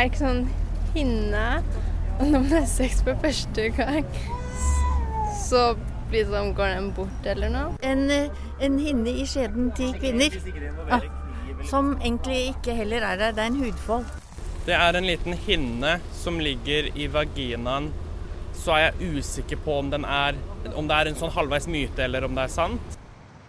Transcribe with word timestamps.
er 0.00 0.06
det 0.06 0.12
ikke 0.14 0.24
sånn 0.24 0.44
hinne. 0.94 1.46
Og 2.20 2.28
når 2.28 2.44
man 2.44 2.52
har 2.54 2.68
sex 2.68 3.02
for 3.04 3.18
første 3.20 3.66
gang, 3.76 4.06
så 5.36 5.74
liksom 6.12 6.54
går 6.56 6.74
den 6.74 6.90
bort 6.96 7.26
eller 7.28 7.52
noe. 7.52 7.74
En, 7.84 8.06
en 8.60 8.78
hinne 8.80 9.12
i 9.12 9.26
skjeden 9.28 9.70
til 9.76 9.92
kvinner. 10.00 10.36
Ah, 10.90 11.04
som 11.68 11.92
egentlig 11.98 12.54
ikke 12.54 12.76
heller 12.76 13.04
er 13.04 13.20
der. 13.20 13.36
Det 13.36 13.44
er 13.44 13.52
en 13.52 13.60
hudfold. 13.60 14.08
Det 14.64 14.76
er 14.76 14.96
en 14.96 15.08
liten 15.08 15.36
hinne 15.46 15.98
som 16.16 16.40
ligger 16.40 16.90
i 16.96 17.08
vaginaen. 17.12 17.90
Så 18.56 18.76
er 18.76 18.88
jeg 18.88 19.20
usikker 19.20 19.60
på 19.64 19.78
om, 19.80 19.92
den 19.92 20.04
er, 20.04 20.36
om 20.74 20.88
det 20.88 20.96
er 20.96 21.10
en 21.10 21.20
sånn 21.20 21.32
halvveis 21.32 21.68
myte 21.70 22.04
eller 22.04 22.24
om 22.28 22.36
det 22.36 22.48
er 22.48 22.52
sant. 22.52 22.99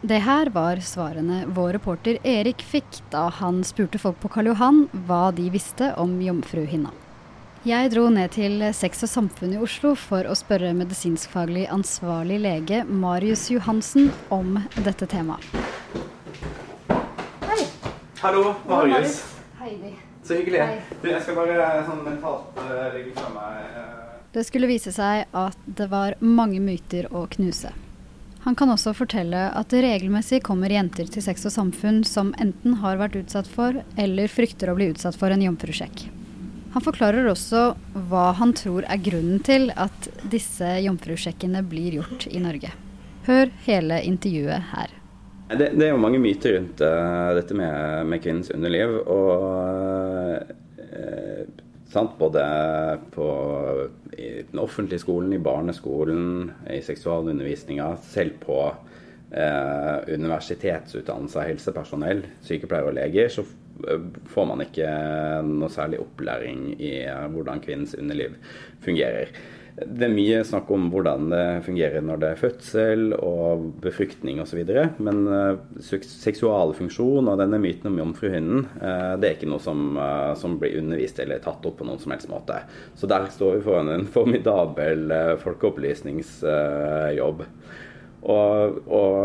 Det 0.01 0.17
her 0.17 0.49
var 0.49 0.79
svarene 0.81 1.43
vår 1.45 1.75
reporter 1.75 2.17
Erik 2.25 2.63
fikk 2.65 3.03
da 3.13 3.27
han 3.37 3.59
spurte 3.61 3.99
folk 4.01 4.15
på 4.23 4.31
Karl 4.33 4.47
Johan 4.49 4.79
hva 5.05 5.27
de 5.37 5.43
visste 5.53 5.91
om 6.01 6.15
jomfruhinna. 6.25 6.89
Jeg 7.69 7.91
dro 7.93 8.07
ned 8.09 8.33
til 8.33 8.63
Sex 8.73 9.05
og 9.05 9.11
Samfunn 9.11 9.53
i 9.53 9.59
Oslo 9.61 9.91
for 9.93 10.25
å 10.25 10.33
spørre 10.33 10.71
medisinskfaglig 10.79 11.67
ansvarlig 11.69 12.39
lege 12.41 12.79
Marius 12.89 13.43
Johansen 13.53 14.09
om 14.33 14.57
dette 14.87 15.05
temaet. 15.05 15.45
Hei. 17.45 17.59
Hallo, 18.23 18.55
Marius. 18.65 19.19
Heidi. 19.61 19.93
Så 20.25 20.39
hyggelig. 20.39 20.65
Du, 21.03 21.11
jeg 21.11 21.21
skal 21.21 21.37
bare 21.43 21.69
sånn 21.85 22.01
mentalt 22.09 22.57
uh, 22.57 22.89
legge 22.97 23.13
fra 23.21 23.29
meg 23.37 23.77
uh... 23.77 24.17
Det 24.33 24.49
skulle 24.49 24.65
vise 24.65 24.97
seg 24.97 25.29
at 25.29 25.61
det 25.69 25.91
var 25.93 26.17
mange 26.25 26.57
myter 26.57 27.05
å 27.13 27.27
knuse. 27.37 27.75
Han 28.41 28.55
kan 28.57 28.71
også 28.73 28.95
fortelle 28.97 29.43
at 29.53 29.69
det 29.69 29.83
regelmessig 29.85 30.39
kommer 30.45 30.73
jenter 30.73 31.09
til 31.11 31.21
Sex 31.21 31.45
og 31.45 31.53
Samfunn 31.53 32.01
som 32.07 32.31
enten 32.41 32.79
har 32.81 32.97
vært 32.97 33.19
utsatt 33.19 33.49
for, 33.49 33.83
eller 34.01 34.31
frykter 34.33 34.71
å 34.71 34.77
bli 34.79 34.89
utsatt 34.95 35.17
for 35.19 35.33
en 35.33 35.43
jomfrusjekk. 35.45 36.07
Han 36.73 36.85
forklarer 36.85 37.27
også 37.27 37.65
hva 38.09 38.31
han 38.39 38.53
tror 38.57 38.87
er 38.89 39.01
grunnen 39.03 39.43
til 39.45 39.69
at 39.75 40.07
disse 40.31 40.67
jomfrusjekkene 40.85 41.61
blir 41.67 41.99
gjort 41.99 42.25
i 42.31 42.41
Norge. 42.41 42.71
Hør 43.27 43.51
hele 43.67 43.99
intervjuet 44.07 44.71
her. 44.71 44.97
Det, 45.51 45.73
det 45.75 45.89
er 45.89 45.91
jo 45.91 46.01
mange 46.01 46.21
myter 46.23 46.55
rundt 46.55 46.81
uh, 46.81 47.35
dette 47.35 47.53
med, 47.59 48.07
med, 48.07 48.21
kvinnens 48.23 48.49
underliv. 48.55 48.95
Og 49.03 49.43
uh, 50.79 51.43
sant, 51.91 52.15
både 52.17 52.45
på, 53.13 53.27
i 54.17 54.43
den 54.51 54.59
offentlige 54.59 54.99
skolen, 55.03 55.33
i 55.33 55.41
barneskolen, 55.41 56.51
i 56.69 56.81
seksualundervisninga, 56.83 57.93
selv 58.11 58.37
på 58.43 58.57
eh, 59.31 59.97
universitetsutdannelse 60.11 61.39
av 61.39 61.47
helsepersonell, 61.47 62.25
sykepleiere 62.43 62.91
og 62.91 62.97
leger, 62.99 63.31
så 63.31 63.45
får 64.29 64.45
man 64.45 64.61
ikke 64.65 64.89
noe 65.47 65.71
særlig 65.73 66.01
opplæring 66.03 66.67
i 66.77 66.93
hvordan 67.33 67.63
kvinnens 67.63 67.95
underliv 67.97 68.35
fungerer. 68.83 69.31
Det 69.81 70.05
er 70.05 70.11
mye 70.13 70.43
snakk 70.45 70.69
om 70.73 70.89
hvordan 70.93 71.29
det 71.31 71.63
fungerer 71.65 72.01
når 72.05 72.17
det 72.21 72.27
er 72.31 72.39
fødsel 72.39 73.13
og 73.17 73.63
befruktning 73.81 74.41
osv. 74.43 74.59
Men 75.01 75.21
uh, 75.27 75.57
seksualfunksjon 75.81 77.29
og 77.31 77.39
denne 77.41 77.59
myten 77.61 77.89
om 77.89 77.99
jomfruhinnen, 78.01 78.65
uh, 78.81 79.13
det 79.21 79.27
er 79.27 79.35
ikke 79.37 79.49
noe 79.51 79.63
som, 79.63 79.97
uh, 79.97 80.33
som, 80.37 80.59
blir 80.61 80.77
undervist 80.81 81.19
eller 81.23 81.41
tatt 81.43 81.65
opp 81.65 81.77
på 81.79 81.85
noen 81.87 82.01
som 82.01 82.11
helst 82.13 82.29
måte. 82.31 82.55
Så 82.99 83.05
der 83.09 83.25
står 83.33 83.51
vi 83.57 83.65
foran 83.69 83.89
en 83.93 84.07
formidabel 84.15 84.99
folkeopplysningsjobb. 85.41 87.39
Og, 88.21 88.57
og, 88.85 89.15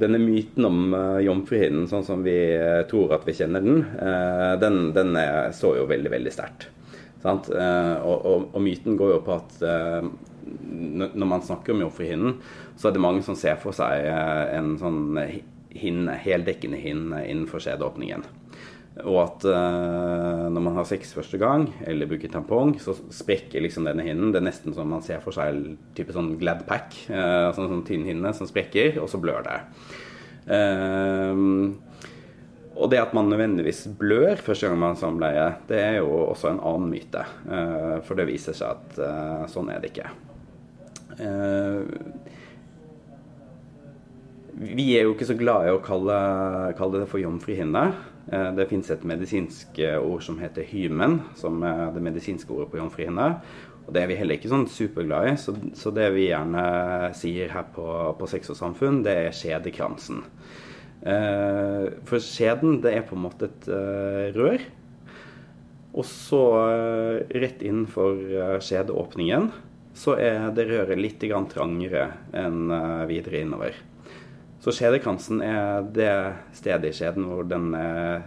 denne 0.00 0.18
myten 0.18 0.64
om 0.66 0.78
uh, 0.96 1.20
jomfruhinnen, 1.22 1.86
sånn 1.90 2.06
som 2.08 2.24
vi 2.26 2.38
tror 2.90 3.14
at 3.14 3.22
vi 3.28 3.36
kjenner 3.38 3.62
den, 3.62 3.84
den, 4.64 4.90
den 4.96 5.10
står 5.54 5.74
jo 5.82 5.86
veldig, 5.92 6.10
veldig 6.16 6.34
sterkt. 6.34 6.66
Og, 7.26 7.48
og, 7.50 8.48
og, 8.52 8.58
myten 8.62 8.94
går 8.98 9.16
jo 9.16 9.20
på 9.26 9.34
at 9.34 9.56
når 9.58 11.26
man 11.28 11.42
snakker 11.42 11.74
om 11.74 11.82
jomfruhinnen, 11.82 12.36
så 12.78 12.88
er 12.88 12.94
det 12.94 13.02
mange 13.02 13.24
som 13.26 13.36
ser 13.36 13.58
for 13.60 13.74
seg 13.74 14.06
en 14.06 14.76
sånn 14.80 15.16
hinne, 15.74 16.14
heldekkende 16.22 16.78
hinne 16.80 17.24
innenfor 17.26 17.62
skjedeåpningen. 17.62 18.24
Og 19.06 19.18
at 19.22 19.44
uh, 19.46 20.48
når 20.50 20.62
man 20.64 20.78
har 20.80 20.86
sex 20.88 21.12
første 21.14 21.38
gang, 21.38 21.68
eller 21.86 22.08
bruker 22.10 22.30
tampong, 22.32 22.74
så 22.82 22.96
sprekker 23.14 23.62
liksom 23.62 23.86
denne 23.86 24.06
hinnen. 24.06 24.32
Det 24.34 24.40
er 24.40 24.48
nesten 24.48 24.74
som 24.74 24.90
man 24.90 25.04
ser 25.06 25.22
for 25.22 25.36
seg 25.36 25.76
type 25.98 26.14
sånn 26.14 26.34
Gladpack, 26.40 26.96
uh, 27.12 27.50
sånn, 27.54 27.70
sånn 27.70 27.84
tynn 27.86 28.08
hinne 28.08 28.34
som 28.34 28.50
sprekker, 28.50 28.98
og 29.02 29.10
så 29.12 29.20
blør 29.22 29.46
det. 29.46 29.60
Uh, 30.48 31.76
og 32.78 32.90
det 32.92 33.00
at 33.02 33.14
man 33.16 33.26
nødvendigvis 33.30 33.86
blør 33.98 34.38
første 34.42 34.68
gang 34.68 34.78
man 34.78 34.94
har 34.94 35.00
samleie, 35.00 35.46
det 35.68 35.78
er 35.82 35.96
jo 35.98 36.10
også 36.28 36.52
en 36.52 36.60
annen 36.62 36.90
myte. 36.92 37.24
Uh, 37.48 37.98
for 38.06 38.18
det 38.18 38.28
viser 38.30 38.54
seg 38.56 38.76
at 38.76 39.00
uh, 39.02 39.46
sånn 39.50 39.70
er 39.74 39.82
det 39.82 39.90
ikke. 39.90 40.10
Uh, 41.18 41.82
vi 44.58 44.92
er 44.98 45.06
jo 45.06 45.14
ikke 45.14 45.26
så 45.26 45.38
glad 45.38 45.66
i 45.66 45.74
å 45.74 45.82
kalle, 45.82 46.14
kalle 46.78 47.02
det 47.02 47.10
for 47.10 47.22
jomfruhinne. 47.22 47.84
Det 48.28 48.66
fins 48.68 48.90
et 48.90 49.04
medisinsk 49.06 49.78
ord 50.02 50.24
som 50.26 50.40
heter 50.42 50.66
hymen, 50.66 51.20
som 51.38 51.62
er 51.64 51.92
det 51.94 52.02
medisinske 52.02 52.50
ordet 52.52 52.66
på 52.72 52.80
jomfruhinne. 52.80 53.28
Og 53.86 53.94
det 53.94 54.02
er 54.02 54.10
vi 54.10 54.16
heller 54.18 54.36
ikke 54.36 54.50
sånn 54.50 54.66
superglad 54.68 55.30
i, 55.30 55.36
så, 55.40 55.54
så 55.78 55.92
det 55.94 56.10
vi 56.12 56.26
gjerne 56.26 56.64
sier 57.16 57.54
her 57.54 57.70
på, 57.72 57.86
på 58.18 58.28
Sex 58.28 58.50
og 58.52 58.58
Samfunn, 58.58 58.98
det 59.06 59.14
er 59.28 59.36
skjedekransen. 59.36 60.24
For 60.98 62.22
skjeden, 62.22 62.80
det 62.82 62.92
er 62.96 63.04
på 63.06 63.14
en 63.14 63.22
måte 63.22 63.46
et 63.46 63.68
rør. 64.34 64.64
Og 65.98 66.04
så 66.06 66.42
rett 67.30 67.62
innenfor 67.64 68.58
skjedeåpningen 68.62 69.48
så 69.98 70.14
er 70.20 70.50
det 70.54 70.68
røret 70.68 71.00
litt 71.00 71.22
trangere 71.50 72.04
enn 72.36 72.70
videre 73.10 73.42
innover. 73.42 73.78
Så 74.62 74.74
skjedekransen 74.74 75.42
er 75.42 75.86
det 75.94 76.12
stedet 76.58 76.90
i 76.90 76.94
skjeden 76.98 77.26
hvor 77.30 77.46
den 77.46 77.72
er 77.78 78.26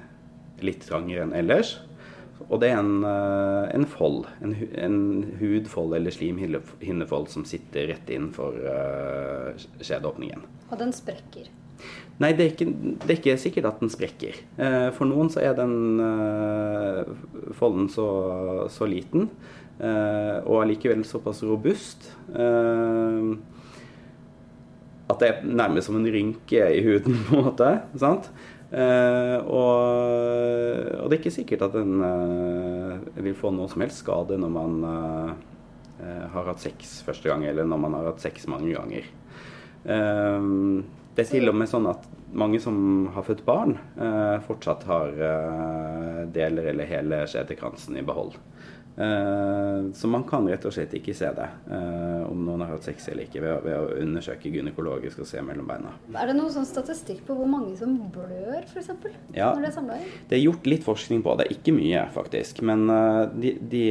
litt 0.63 0.83
trangere 0.87 1.25
enn 1.27 1.35
ellers. 1.35 1.77
Og 2.49 2.59
det 2.63 2.71
er 2.71 2.79
en, 2.81 3.03
en 3.05 3.87
fold, 3.87 4.25
en, 4.43 4.55
en, 4.75 4.99
hudfold 5.39 5.93
eller 5.95 6.11
slimhinnefold 6.11 7.29
som 7.31 7.45
sitter 7.47 7.91
rett 7.91 8.09
innenfor 8.11 8.57
skjedeåpningen. 9.79 10.43
Og 10.71 10.79
den 10.81 10.95
sprekker? 10.95 11.51
Nei, 12.21 12.33
det 12.37 12.45
er, 12.45 12.51
ikke, 12.53 12.67
det 13.01 13.07
er 13.07 13.17
ikke, 13.17 13.37
sikkert 13.41 13.69
at 13.71 13.81
den 13.81 13.91
sprekker. 13.93 14.37
Uh, 14.59 14.89
for 14.93 15.09
noen 15.09 15.31
så 15.33 15.41
er 15.41 15.55
den 15.57 15.97
uh, 15.97 17.01
folden 17.57 17.89
så, 17.91 18.07
så 18.73 18.89
liten, 18.89 19.31
og 19.81 20.59
allikevel 20.61 20.99
såpass 21.09 21.39
robust 21.41 22.11
at 25.11 25.21
det 25.21 25.29
er 25.29 25.47
nærmest 25.47 25.89
som 25.89 25.97
en 25.99 26.09
rynke 26.11 26.65
i 26.71 26.81
huden, 26.85 27.17
på 27.27 27.37
en 27.37 27.47
måte. 27.47 27.69
sant? 27.99 28.29
Uh, 28.71 29.37
og, 29.51 29.71
og, 30.95 31.09
det 31.09 31.17
er 31.17 31.19
ikke 31.19 31.33
sikkert 31.35 31.65
at 31.67 31.73
den 31.75 31.99
uh, 31.99 33.01
vil 33.19 33.35
få 33.35 33.51
noe 33.51 33.67
som 33.67 33.83
helst 33.83 33.99
skade 34.05 34.37
når 34.39 34.53
man 34.53 34.77
uh, 34.87 35.33
har 36.31 36.47
hatt 36.47 36.63
sex 36.63 37.01
første 37.05 37.27
gang, 37.27 37.43
eller 37.45 37.67
når 37.67 37.81
man 37.83 37.97
har 37.99 38.07
hatt 38.13 38.23
sex 38.23 38.47
mange 38.49 38.71
ganger. 38.73 39.11
Det 41.15 41.25
er 41.25 41.31
til 41.31 41.51
og 41.51 41.57
med 41.59 41.69
sånn 41.69 41.89
at 41.91 42.05
mange 42.31 42.61
som 42.63 42.75
har 43.11 43.25
født 43.27 43.41
barn, 43.43 43.73
fortsatt 44.47 44.85
har 44.87 45.09
deler 46.31 46.69
eller 46.71 46.87
hele 46.87 47.19
skjedekransen 47.27 47.97
i 47.99 48.05
behold. 48.07 48.37
Uh, 48.97 49.91
så 49.93 50.07
man 50.07 50.23
kan 50.27 50.43
rett 50.51 50.65
og 50.67 50.73
slett 50.75 50.91
ikke 50.97 51.13
se 51.15 51.29
det, 51.31 51.45
uh, 51.71 52.25
om 52.27 52.41
noen 52.43 52.65
har 52.65 52.73
hatt 52.73 52.89
sex 52.89 53.05
eller 53.07 53.23
ikke, 53.23 53.39
ved, 53.39 53.61
ved, 53.63 53.75
å 53.79 54.01
undersøke 54.03 54.51
gynekologisk 54.51 55.21
og 55.23 55.29
se 55.29 55.39
mellom 55.47 55.69
beina. 55.69 55.93
Er 56.11 56.27
det 56.27 56.35
noen 56.35 56.51
sånn 56.51 56.67
statistikk 56.67 57.21
på 57.27 57.37
hvor 57.37 57.47
mange 57.47 57.71
som 57.79 57.93
blør, 58.11 58.65
f.eks.? 58.67 58.91
Ja, 59.31 59.53
når 59.53 59.63
det 59.63 59.69
er 59.69 59.77
samleie? 59.77 60.09
Det 60.27 60.37
er 60.37 60.43
gjort 60.43 60.67
litt 60.67 60.83
forskning 60.83 61.23
på 61.23 61.37
det. 61.39 61.47
Ikke 61.55 61.75
mye, 61.77 62.03
faktisk. 62.11 62.59
Men 62.67 62.83
uh, 62.91 63.23
de, 63.31 63.53
de 63.71 63.85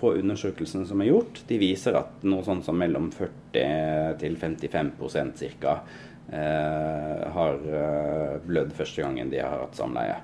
få 0.00 0.16
undersøkelsene 0.18 0.90
som 0.90 1.06
er 1.06 1.12
gjort, 1.12 1.44
de 1.46 1.60
viser 1.62 2.00
at 2.02 2.26
noe 2.26 2.42
sånn 2.46 2.64
som 2.66 2.76
mellom 2.82 3.12
40 3.14 4.18
til 4.20 4.34
55% 4.36 5.46
ca. 5.62 5.78
har 7.36 7.60
blødd 8.44 8.74
første 8.76 9.04
gangen 9.04 9.30
de 9.32 9.38
har 9.40 9.62
hatt 9.62 9.78
samleie. 9.78 10.18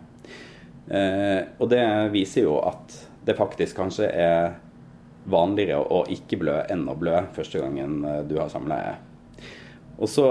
og 1.62 1.70
det 1.70 1.84
viser 2.12 2.48
jo 2.48 2.58
at 2.66 2.96
det 3.26 3.38
faktisk 3.38 3.78
kanskje 3.78 4.10
er 4.10 4.52
vanligere 5.30 5.82
å 5.82 6.02
ikke 6.10 6.40
blø 6.42 6.58
enn 6.70 6.88
å 6.90 6.98
blø 6.98 7.20
første 7.36 7.62
gangen 7.62 8.02
eh, 8.04 8.22
du 8.26 8.38
har 8.40 8.50
samleie. 8.52 8.96
Og 10.02 10.08
så, 10.08 10.24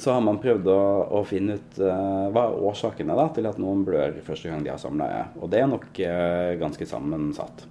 så, 0.00 0.10
har 0.10 0.22
man 0.24 0.40
prøvd 0.42 0.68
å, 0.72 0.80
å 1.18 1.20
finne 1.28 1.58
ut 1.60 1.76
uh, 1.78 2.32
hva 2.34 2.48
er 2.48 2.62
årsakene 2.66 3.14
da, 3.14 3.28
til 3.36 3.46
at 3.46 3.60
noen 3.62 3.84
blør 3.86 4.16
første 4.26 4.48
gang 4.50 4.64
de 4.64 4.72
har 4.72 4.80
samleie. 4.80 5.26
Og 5.38 5.52
det 5.52 5.60
er 5.60 5.68
nok 5.70 5.86
uh, 6.00 6.54
ganske 6.58 6.88
sammensatt. 6.88 7.66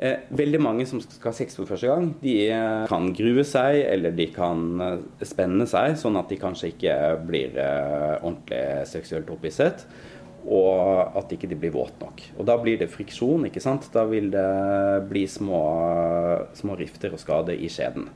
Eh, 0.00 0.22
veldig 0.32 0.60
mange 0.64 0.86
som 0.88 1.02
skal 1.02 1.34
ha 1.34 1.36
sex 1.36 1.58
for 1.58 1.68
første 1.68 1.90
gang, 1.90 2.06
de 2.22 2.36
uh, 2.54 2.86
kan 2.88 3.10
grue 3.12 3.44
seg 3.44 3.82
eller 3.90 4.14
de 4.16 4.30
kan 4.32 4.62
spenne 5.26 5.66
seg, 5.68 5.98
sånn 6.00 6.16
at 6.16 6.32
de 6.32 6.38
kanskje 6.40 6.70
ikke 6.72 6.96
blir 7.28 7.60
ordentlig 7.60 8.62
seksuelt 8.88 9.28
opphisset. 9.34 9.84
Og 10.46 11.16
at 11.18 11.32
ikke 11.34 11.48
de 11.50 11.58
blir 11.58 11.74
våte 11.74 12.00
nok. 12.00 12.22
Og 12.38 12.46
Da 12.48 12.56
blir 12.60 12.78
det 12.80 12.90
friksjon. 12.92 13.46
ikke 13.46 13.60
sant? 13.60 13.90
Da 13.92 14.04
vil 14.04 14.30
det 14.30 15.08
bli 15.10 15.26
små, 15.26 15.62
små 16.54 16.76
rifter 16.78 17.12
og 17.12 17.20
skader 17.20 17.54
i 17.54 17.68
skjeden. 17.68 18.08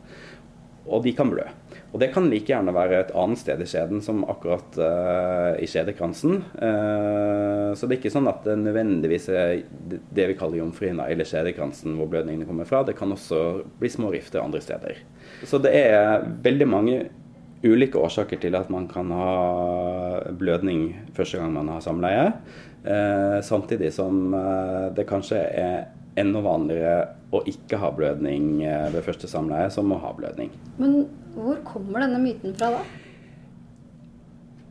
Og 0.84 1.02
de 1.04 1.14
kan 1.16 1.30
blø. 1.32 1.44
Og 1.94 2.00
det 2.00 2.10
kan 2.12 2.26
like 2.28 2.50
gjerne 2.50 2.74
være 2.74 2.98
et 3.00 3.12
annet 3.16 3.40
sted 3.40 3.60
i 3.62 3.68
skjeden 3.68 4.02
som 4.04 4.24
akkurat 4.28 4.76
uh, 4.76 5.54
i 5.62 5.68
skjedekransen. 5.70 6.42
Uh, 6.58 7.70
så 7.72 7.86
det 7.86 7.96
er 7.96 8.00
ikke 8.02 8.12
sånn 8.12 8.28
at 8.28 8.44
det 8.44 8.58
nødvendigvis 8.60 9.28
er 9.32 9.62
det 9.88 10.28
vi 10.28 10.36
kaller 10.36 10.60
jomfruhinna 10.60 11.06
eller 11.08 11.28
skjedekransen 11.28 11.96
hvor 11.96 12.10
blødningene 12.12 12.48
kommer 12.48 12.68
fra. 12.68 12.82
Det 12.84 12.96
kan 12.98 13.14
også 13.14 13.62
bli 13.80 13.92
små 13.92 14.12
rifter 14.12 14.42
andre 14.42 14.60
steder. 14.64 15.00
Så 15.46 15.62
det 15.62 15.72
er 15.72 16.26
veldig 16.44 16.68
mange 16.68 16.98
ulike 17.64 18.00
årsaker 18.00 18.40
til 18.42 18.56
at 18.58 18.70
man 18.72 18.86
kan 18.90 19.10
ha 19.14 19.28
blødning 20.36 20.86
første 21.16 21.40
gang 21.40 21.54
man 21.56 21.70
har 21.72 21.84
samleie. 21.84 22.26
Eh, 22.84 23.38
samtidig 23.44 23.92
som 23.96 24.34
det 24.96 25.06
kanskje 25.08 25.40
er 25.40 25.86
enda 26.20 26.42
vanligere 26.44 26.98
å 27.34 27.40
ikke 27.50 27.80
ha 27.82 27.88
blødning 27.90 28.60
ved 28.62 29.00
første 29.02 29.26
samleie 29.30 29.70
som 29.72 29.90
å 29.90 29.98
ha 30.02 30.12
blødning. 30.14 30.52
Men 30.78 31.00
hvor 31.34 31.58
kommer 31.66 32.04
denne 32.04 32.20
myten 32.22 32.54
fra 32.54 32.70
da? 32.76 32.84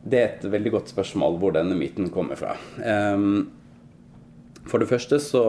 Det 0.04 0.20
er 0.20 0.30
et 0.30 0.46
veldig 0.52 0.72
godt 0.72 0.92
spørsmål 0.92 1.38
hvor 1.40 1.54
denne 1.56 1.76
myten 1.78 2.10
kommer 2.12 2.38
fra. 2.38 2.56
Um, 2.80 3.50
for 4.68 4.82
det 4.82 4.88
første 4.90 5.18
så, 5.22 5.44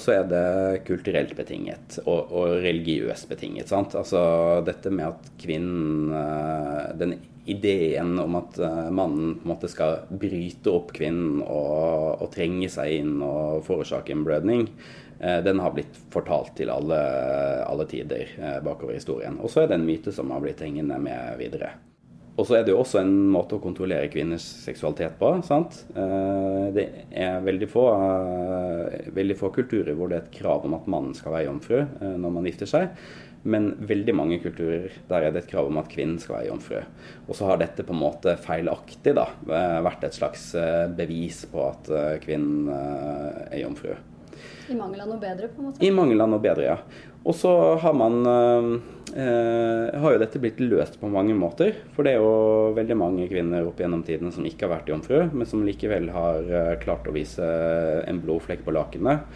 så, 0.00 0.14
er 0.18 0.30
det 0.30 0.84
kulturelt 0.88 1.34
betinget 1.38 1.98
og, 2.04 2.32
og 2.32 2.56
religiøst 2.64 3.28
betinget. 3.30 3.70
Sant? 3.72 3.96
Altså 3.98 4.22
dette 4.66 4.92
med 4.92 5.12
at 5.12 5.30
kvinnen 5.42 6.10
eh, 6.16 6.88
Den 6.98 7.18
ideen 7.46 8.16
om 8.22 8.36
at 8.38 8.58
eh, 8.62 8.90
mannen 8.94 9.36
på 9.38 9.46
en 9.46 9.52
måte 9.54 9.70
skal 9.70 10.04
bryte 10.10 10.70
opp 10.70 10.92
kvinnen 10.94 11.40
og, 11.42 12.22
og 12.22 12.28
trenge 12.34 12.70
seg 12.70 13.00
inn 13.00 13.16
og 13.22 13.64
forårsake 13.66 14.14
en 14.14 14.26
blødning, 14.26 14.68
Eh, 15.22 15.42
den 15.42 15.58
har 15.58 15.70
blitt 15.70 15.98
fortalt 16.10 16.56
til 16.58 16.70
alle, 16.70 16.98
alle 17.62 17.86
tider 17.86 18.26
bakover 18.36 18.60
bakover 18.64 18.98
historien. 18.98 19.38
Og 19.38 19.50
så 19.50 19.62
er 19.62 19.70
det 19.70 19.78
en 19.78 19.86
myte 19.86 20.12
som 20.12 20.34
har 20.34 20.42
blitt 20.42 20.62
hengende 20.64 20.98
med 20.98 21.38
videre. 21.38 21.76
Og 22.32 22.46
så 22.48 22.56
er 22.56 22.62
det 22.64 22.72
jo 22.72 22.80
også 22.80 23.02
en 23.02 23.12
måte 23.32 23.58
å 23.58 23.62
kontrollere 23.62 24.08
kvinners 24.12 24.44
seksualitet 24.64 25.18
på. 25.20 25.34
sant? 25.44 25.82
Eh, 25.92 26.70
det 26.72 26.86
er 27.12 27.42
veldig 27.44 27.68
få, 27.68 27.82
veldig 29.12 29.36
få 29.36 29.52
kulturer 29.52 29.98
hvor 29.98 30.08
det 30.08 30.18
er 30.18 30.24
et 30.24 30.38
krav 30.38 30.64
om 30.64 30.78
at 30.78 30.88
mannen 30.88 31.12
skal 31.18 31.36
være 31.36 31.50
jomfru 31.50 31.82
når 32.00 32.34
man 32.38 32.48
gifter 32.48 32.70
seg. 32.70 32.96
Men 33.42 33.72
veldig 33.84 34.14
mange 34.14 34.38
kulturer 34.38 34.94
der 35.10 35.26
er 35.26 35.34
det 35.34 35.42
et 35.42 35.50
krav 35.50 35.66
om 35.68 35.80
at 35.80 35.90
kvinnen 35.90 36.20
skal 36.22 36.38
være 36.38 36.52
jomfru. 36.52 36.78
Og 37.26 37.34
så 37.36 37.50
har 37.50 37.60
dette 37.60 37.84
på 37.84 37.92
en 37.92 38.00
måte 38.04 38.36
feilaktig 38.40 39.16
da, 39.18 39.26
vært 39.82 40.06
et 40.06 40.16
slags 40.16 40.52
bevis 40.94 41.42
på 41.50 41.66
at 41.66 41.90
kvinnen 42.22 42.70
er 42.70 43.58
jomfru. 43.64 43.96
I 44.70 44.76
mangel 44.78 45.04
av 45.04 45.10
noe 45.10 45.20
bedre, 45.20 45.48
på 45.52 45.60
en 45.62 45.68
måte? 45.70 45.84
I 45.84 45.92
mangel 45.94 46.24
av 46.24 46.30
noe 46.32 46.42
bedre, 46.42 46.66
ja. 46.66 47.08
Og 47.22 47.36
så 47.38 47.52
har 47.78 47.94
man 47.94 48.18
eh, 48.26 49.98
har 50.02 50.14
jo 50.14 50.20
dette 50.22 50.40
blitt 50.42 50.60
løst 50.62 50.98
på 51.00 51.10
mange 51.12 51.34
måter. 51.38 51.76
For 51.94 52.06
det 52.06 52.16
er 52.16 52.22
jo 52.22 52.72
veldig 52.76 52.98
mange 52.98 53.28
kvinner 53.30 53.68
opp 53.68 53.82
gjennom 53.82 54.02
tiden 54.06 54.32
som 54.34 54.46
ikke 54.48 54.66
har 54.66 54.76
vært 54.78 54.92
jomfru, 54.92 55.18
men 55.30 55.48
som 55.48 55.64
likevel 55.66 56.10
har 56.14 56.48
eh, 56.50 56.76
klart 56.82 57.06
å 57.06 57.14
vise 57.14 57.48
en 58.06 58.22
blodflekk 58.22 58.64
på 58.66 58.74
lakenet. 58.74 59.28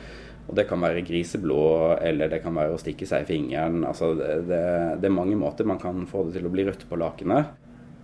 Og 0.47 0.55
det 0.55 0.67
kan 0.71 0.83
være 0.83 1.03
griseblod, 1.07 2.03
eller 2.07 2.31
det 2.31 2.39
kan 2.45 2.55
være 2.55 2.77
å 2.77 2.81
stikke 2.81 3.07
seg 3.09 3.25
i 3.25 3.31
fingeren. 3.31 3.83
Altså 3.87 4.13
det, 4.19 4.33
det, 4.51 4.65
det 5.03 5.09
er 5.09 5.15
mange 5.15 5.39
måter 5.39 5.67
man 5.67 5.81
kan 5.83 6.07
få 6.11 6.27
det 6.27 6.39
til 6.39 6.47
å 6.47 6.53
bli 6.55 6.67
rødt 6.69 6.87
på 6.91 6.99
lakenet. 7.03 7.55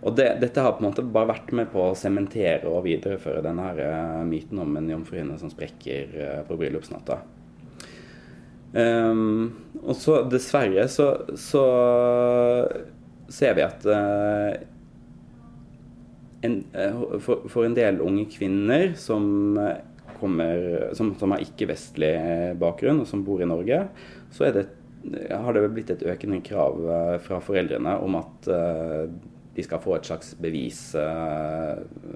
Og 0.02 0.16
det, 0.18 0.26
dette 0.42 0.62
har 0.62 0.74
på 0.74 0.82
en 0.82 0.88
måte 0.88 1.04
bare 1.06 1.30
vært 1.30 1.52
med 1.54 1.70
på 1.70 1.84
å 1.84 1.98
sementere 1.98 2.66
og 2.66 2.82
videreføre 2.88 3.42
denne 3.44 3.68
her 3.68 3.78
uh, 3.86 4.24
myten 4.26 4.58
om 4.58 4.74
en 4.78 4.90
jomfruhinne 4.90 5.36
som 5.38 5.52
sprekker 5.52 6.16
uh, 6.16 6.40
på 6.48 6.58
bryllupsnatta. 6.58 7.20
Um, 8.72 9.52
og 9.84 9.94
så 10.00 10.22
dessverre 10.32 10.88
så, 10.90 11.06
så 11.38 11.62
ser 13.30 13.54
vi 13.58 13.64
at 13.66 13.86
uh, 13.86 14.56
en, 16.42 16.58
for, 17.22 17.46
for, 17.46 17.62
en 17.68 17.76
del 17.76 18.02
unge 18.02 18.26
kvinner 18.32 18.96
som, 18.98 19.28
kommer, 20.18 20.88
som, 20.98 21.12
som 21.20 21.36
har 21.36 21.44
ikke-vestlig 21.44 22.16
bakgrunn 22.58 23.04
og 23.04 23.06
som 23.06 23.22
bor 23.22 23.44
i 23.44 23.46
Norge, 23.46 23.84
så 24.34 24.50
det, 24.50 24.64
har 25.30 25.54
det 25.54 25.62
blitt 25.76 25.92
et 25.94 26.02
økende 26.10 26.40
krav 26.42 26.80
fra 27.22 27.38
foreldrene 27.44 27.94
om 28.02 28.18
at 28.18 28.50
de 29.54 29.64
skal 29.64 29.82
få 29.82 29.96
et 29.96 30.08
slags 30.08 30.34
bevis 30.40 30.94
eh, 30.98 31.72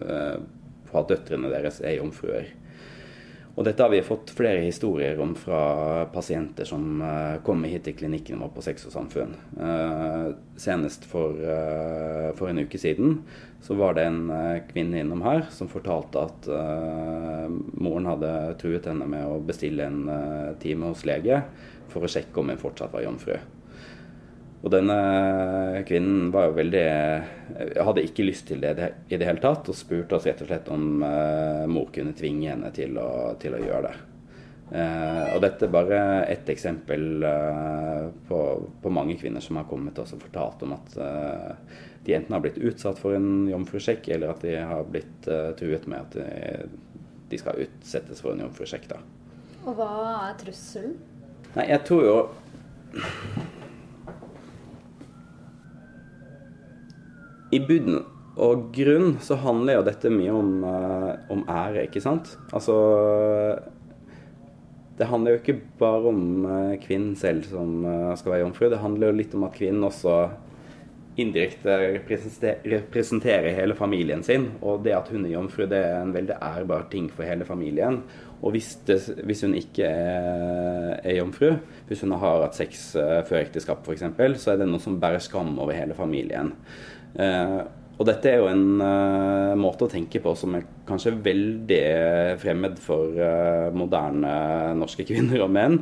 eh, 0.09 0.39
på 0.87 1.01
at 1.01 1.11
døtrene 1.11 1.51
deres 1.53 1.83
er 1.85 1.99
jomfruer. 1.99 2.53
Og 3.57 3.65
dette 3.65 3.81
har 3.81 3.89
vi 3.89 4.03
fått 4.05 4.35
flere 4.37 4.61
historier 4.61 5.17
om 5.21 5.31
fra 5.39 6.05
pasienter 6.13 6.69
som 6.69 7.01
uh, 7.01 7.39
kommer 7.41 7.73
hit 7.73 7.87
til 7.87 7.95
klinikken 7.97 8.43
vår 8.45 8.51
på 8.53 8.65
Sex 8.67 8.85
og 8.85 8.93
Samfunn. 8.93 9.33
Senest 10.61 11.09
for, 11.09 11.41
for, 12.37 12.51
en 12.51 12.61
uke 12.61 12.77
siden 12.77 13.23
så 13.65 13.79
var 13.81 13.97
det 13.97 14.05
en 14.11 14.29
kvinne 14.69 15.01
innom 15.01 15.25
her 15.25 15.47
som 15.57 15.73
fortalte 15.73 16.27
at 16.29 16.51
moren 17.81 18.13
hadde 18.13 18.35
truet 18.61 18.93
henne 18.93 19.09
med 19.09 19.25
å 19.25 19.41
bestille 19.41 19.89
en 19.89 20.05
time 20.61 20.93
hos 20.93 21.09
lege 21.09 21.41
for 21.89 22.05
å 22.05 22.13
sjekke 22.13 22.45
om 22.45 22.53
hun 22.53 22.61
fortsatt 22.61 22.93
var 22.93 23.09
jomfru. 23.09 23.41
Og 24.67 24.73
denne 24.75 24.97
kvinnen 25.87 26.33
var 26.35 26.49
jo 26.49 26.57
veldig 26.57 26.87
Hadde 27.87 28.03
ikke 28.03 28.27
lyst 28.27 28.49
til 28.51 28.65
det 28.65 28.75
i 29.07 29.15
det 29.15 29.29
hele 29.29 29.39
tatt, 29.43 29.69
og 29.71 29.79
spurte 29.79 30.19
oss 30.19 30.27
rett 30.27 30.43
og 30.43 30.51
slett 30.51 30.71
om 30.75 31.05
uh, 31.07 31.63
mor 31.71 31.93
kunne 31.95 32.17
tvinge 32.19 32.51
henne 32.51 32.73
til 32.75 32.99
å, 32.99 33.37
til 33.39 33.55
å 33.55 33.63
gjøre 33.63 33.87
det. 33.87 33.95
Uh, 34.67 35.37
og 35.37 35.45
dette 35.45 35.69
er 35.69 35.71
bare 35.71 36.01
ett 36.33 36.51
eksempel 36.51 37.23
uh, 37.23 38.09
på, 38.27 38.41
på, 38.83 38.91
mange 38.91 39.15
kvinner 39.21 39.45
som 39.45 39.61
har 39.61 39.69
kommet 39.71 40.01
og 40.03 40.11
fortalt 40.11 40.65
om 40.67 40.75
at 40.75 40.97
de 42.03 42.17
enten 42.17 42.35
har 42.35 42.43
blitt 42.43 42.59
utsatt 42.59 42.99
for 42.99 43.15
en 43.15 43.47
jomfrusjekk, 43.53 44.11
eller 44.17 44.35
at 44.35 44.43
de 44.43 44.57
har 44.59 44.91
blitt 44.91 45.31
truet 45.61 45.87
med 45.91 46.03
at 46.03 46.19
de, 46.19 46.67
de, 47.31 47.39
skal 47.39 47.63
utsettes 47.63 48.23
for 48.23 48.35
en 48.35 48.43
jomfrusjekk. 48.49 48.91
Og 49.63 49.79
hva 49.79 49.93
er 50.27 50.35
trusselen? 50.43 50.99
Nei, 51.55 51.71
jeg 51.71 51.87
tror 51.87 52.03
jo 52.07 52.19
i 57.57 57.63
bunn 57.65 58.05
og 58.37 58.69
grunn 58.77 59.17
så 59.25 59.39
handler 59.41 59.79
jo 59.79 59.87
dette 59.87 60.13
mye 60.13 60.33
om, 60.35 60.53
uh, 60.67 61.13
om, 61.33 61.45
ære, 61.49 61.87
ikke 61.89 62.05
sant? 62.05 62.35
Altså 62.53 62.77
Det 64.97 65.09
handler 65.09 65.35
jo 65.35 65.41
ikke 65.41 65.61
bare 65.81 66.11
om 66.13 66.27
uh, 66.45 66.75
kvinnen 66.83 67.15
selv 67.17 67.49
som 67.49 67.85
uh, 67.85 68.13
skal 68.17 68.35
være 68.35 68.45
jomfru. 68.45 68.69
Det 68.73 68.83
handler 68.83 69.11
jo 69.11 69.21
litt 69.23 69.37
om 69.37 69.47
at 69.49 69.57
kvinnen 69.57 69.89
også 69.89 70.19
indirekte 71.17 71.73
representerer 72.05 73.55
hele 73.57 73.73
familien 73.77 74.21
sin. 74.25 74.51
Og 74.61 74.83
det 74.85 74.93
at 74.93 75.09
hun 75.09 75.25
er 75.25 75.33
jomfru, 75.33 75.65
det 75.71 75.79
er 75.81 76.03
en 76.03 76.13
veldig 76.13 76.37
ærbar 76.45 76.91
ting 76.93 77.09
for 77.09 77.25
hele 77.25 77.47
familien. 77.49 78.03
Og 78.45 78.53
hvis, 78.53 78.75
det, 78.85 78.99
hvis 79.25 79.41
hun 79.47 79.55
ikke 79.57 79.89
er, 79.89 80.91
er, 80.99 81.15
jomfru, 81.17 81.55
hvis 81.89 82.05
hun 82.05 82.13
har 82.21 82.43
hatt 82.45 82.59
sex 82.59 82.91
før 82.93 83.39
ekteskap 83.41 83.81
f.eks., 83.89 84.05
så 84.43 84.53
er 84.53 84.61
det 84.61 84.69
noe 84.69 84.83
som 84.83 85.01
bærer 85.01 85.25
skam 85.25 85.57
over 85.57 85.73
hele 85.73 85.97
familien. 85.97 86.53
Eh, 87.17 87.59
og 87.97 88.05
dette 88.05 88.29
er 88.29 88.43
jo 88.43 88.49
en 88.51 88.83
uh, 88.83 89.55
måte 89.57 89.87
å 89.87 89.89
tenke 89.89 90.21
på 90.21 90.35
som 90.37 90.53
er 90.59 90.67
kanskje 90.85 91.15
veldig 91.25 91.79
fremmed 92.43 92.77
for 92.85 93.17
uh, 93.17 93.73
moderne 93.73 94.33
norske 94.77 95.07
kvinner 95.09 95.47
og 95.47 95.55
menn. 95.57 95.79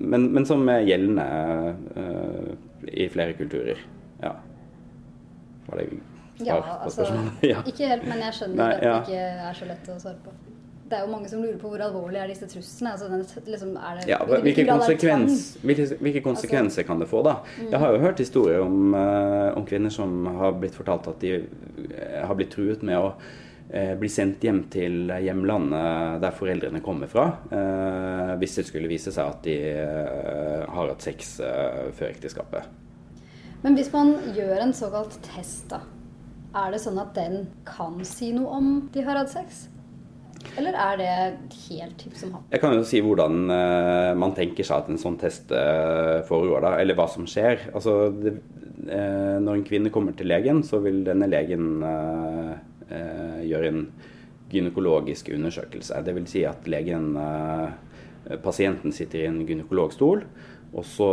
Men, 0.00 0.26
men, 0.32 0.44
som 0.48 0.64
er 0.72 0.86
gjeldende 0.86 1.26
i 2.88 3.08
flere 3.12 3.36
kulturer. 3.36 3.82
Ja. 4.22 4.32
Var 5.66 5.82
det 5.82 5.88
ja. 6.46 6.56
Altså, 6.84 7.04
ja. 7.52 7.60
Ikke 7.66 7.90
helt, 7.90 8.08
men 8.08 8.20
jeg 8.24 8.38
skjønner 8.38 8.62
Nei, 8.62 8.72
at 8.76 8.84
det 8.84 8.96
ikke 9.02 9.24
er 9.50 9.58
så 9.60 9.68
lett 9.68 9.90
å 9.92 9.98
svare 10.00 10.20
på 10.24 10.55
det 10.86 10.94
er 10.94 11.02
jo 11.02 11.10
mange 11.10 11.28
som 11.30 11.40
lurer 11.42 11.56
på 11.58 11.70
hvor 11.70 11.82
alvorlige 11.82 12.22
er 12.22 12.30
disse 12.30 12.46
truslene. 12.50 12.92
Altså, 12.94 13.40
liksom, 13.46 13.72
er 13.74 13.98
det, 13.98 14.04
ja, 14.10 14.20
hvilke, 14.26 14.66
konsekvens, 14.68 15.48
hvilke, 15.66 15.86
hvilke, 15.98 16.22
konsekvenser 16.22 16.82
altså, 16.82 16.86
kan 16.86 17.02
det 17.02 17.08
få, 17.10 17.22
da? 17.26 17.40
Mm. 17.56 17.72
Jeg 17.72 17.80
har 17.82 17.94
jo 17.94 18.04
hørt 18.04 18.22
historier 18.22 18.62
om, 18.62 18.94
uh, 18.94 19.56
om, 19.58 19.66
kvinner 19.66 19.90
som 19.90 20.14
har 20.38 20.54
blitt 20.60 20.78
fortalt 20.78 21.10
at 21.10 21.18
de 21.24 21.40
uh, 21.40 22.22
har 22.22 22.38
blitt 22.38 22.54
truet 22.54 22.86
med 22.86 23.00
å 23.02 23.10
uh, 23.10 23.92
bli 23.98 24.12
sendt 24.12 24.46
hjem 24.46 24.62
til 24.70 25.10
hjemlandet 25.10 26.22
der 26.22 26.38
foreldrene 26.38 26.82
kommer 26.84 27.10
fra, 27.10 27.26
hvis 28.38 28.60
det 28.60 28.68
skulle 28.68 28.90
vise 28.90 29.10
seg 29.10 29.26
at 29.26 29.42
de 29.42 29.58
har 30.70 30.92
hatt 30.92 31.02
sex 31.02 31.38
før 31.42 32.12
ekteskapet. 32.12 32.70
Men 33.64 33.74
hvis 33.74 33.90
man 33.90 34.14
gjør 34.36 34.60
en 34.62 34.74
såkalt 34.76 35.18
test, 35.26 35.66
da, 35.72 35.80
er 36.54 36.76
det 36.76 36.84
sånn 36.84 37.00
at 37.02 37.16
den 37.18 37.48
kan 37.66 37.98
si 38.06 38.30
noe 38.36 38.60
om 38.60 38.68
de 38.94 39.02
har 39.02 39.18
hatt 39.18 39.34
sex? 39.34 39.66
Eller 40.56 40.76
er 40.80 40.98
det 41.00 41.12
helt 41.66 41.96
tipp 42.00 42.16
som 42.18 42.34
happ? 42.36 42.46
Jeg 42.52 42.62
kan 42.62 42.74
jo 42.76 42.84
si 42.88 43.02
hvordan 43.04 43.46
uh, 43.50 44.12
man 44.18 44.34
tenker 44.36 44.66
seg 44.66 44.84
at 44.84 44.90
en 44.92 45.00
sånn 45.00 45.18
test 45.20 45.52
uh, 45.54 46.22
foregår, 46.28 46.64
da, 46.64 46.74
eller 46.82 46.98
hva 46.98 47.08
som 47.12 47.28
skjer. 47.30 47.68
Altså, 47.74 47.96
det, 48.14 48.36
uh, 48.86 49.36
når 49.42 49.52
en 49.52 49.66
kvinne 49.66 49.92
kommer 49.94 50.16
til 50.16 50.30
legen, 50.32 50.62
så 50.66 50.80
vil 50.84 51.02
denne 51.06 51.30
legen 51.30 51.80
gjøre 52.86 53.70
en 53.72 53.80
gynekologisk 54.46 55.32
undersøkelse. 55.34 55.98
Dvs. 56.06 56.28
Si 56.30 56.44
at 56.46 56.68
legen, 56.70 57.16
pasienten 58.44 58.94
sitter 58.94 59.24
i 59.24 59.26
en 59.26 59.40
gynekologstol, 59.48 60.22
og 60.76 60.84
så 60.84 61.10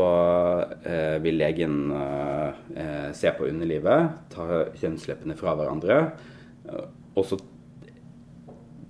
eh, 0.84 1.18
vil 1.24 1.38
legen 1.40 1.78
eh, 1.96 3.10
se 3.16 3.32
på 3.38 3.48
underlivet, 3.48 4.16
ta 4.34 4.64
kjønnsleppene 4.80 5.38
fra 5.40 5.54
hverandre. 5.60 6.00
Og 7.14 7.26
så 7.28 7.38